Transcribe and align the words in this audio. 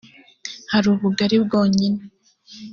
hari 0.71 0.87
ubugari 0.93 1.37
bwonyine. 1.45 2.01